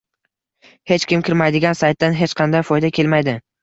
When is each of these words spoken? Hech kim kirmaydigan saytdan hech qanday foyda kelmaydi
Hech 0.93 1.05
kim 1.13 1.25
kirmaydigan 1.29 1.79
saytdan 1.85 2.19
hech 2.25 2.37
qanday 2.43 2.69
foyda 2.75 2.97
kelmaydi 3.01 3.43